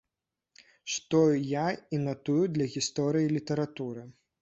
Што 0.93 1.19
я 1.51 1.67
і 1.97 2.01
натую 2.09 2.41
для 2.57 2.71
гісторыі 2.75 3.33
літаратуры. 3.39 4.13